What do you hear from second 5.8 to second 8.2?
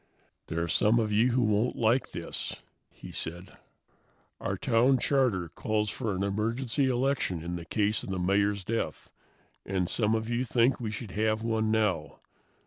for an emergency election in case of the